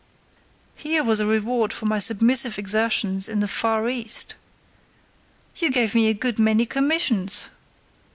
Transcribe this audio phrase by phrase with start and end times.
[0.75, 4.33] Here was a reward for my submissive exertions in the far east!
[5.57, 7.49] "You gave me a good many commissions!"